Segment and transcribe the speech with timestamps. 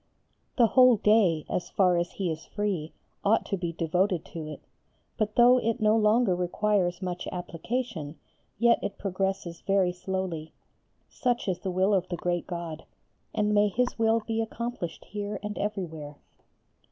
[0.57, 2.91] The whole day, as far as he is free,
[3.23, 4.59] ought to be devoted to it,
[5.15, 8.17] but though it no longer requires much application,
[8.57, 10.53] yet it progresses very slowly:
[11.07, 12.85] such is the will of the great God,
[13.35, 16.15] and may His will be accomplished here and everywhere.